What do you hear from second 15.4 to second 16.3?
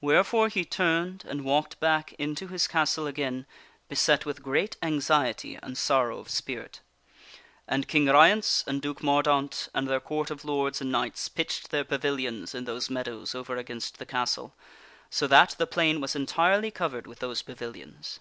the plain was